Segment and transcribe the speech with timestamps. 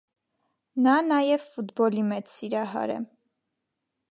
[0.85, 2.97] Նա նաև ֆուտբոլի մեծ սիրահար է։